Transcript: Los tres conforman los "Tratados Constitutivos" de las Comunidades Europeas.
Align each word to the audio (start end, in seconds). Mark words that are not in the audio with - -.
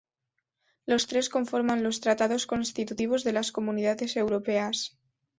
Los 0.87 1.05
tres 1.05 1.29
conforman 1.29 1.83
los 1.83 1.99
"Tratados 2.01 2.47
Constitutivos" 2.47 3.23
de 3.23 3.33
las 3.33 3.51
Comunidades 3.51 4.17
Europeas. 4.17 4.97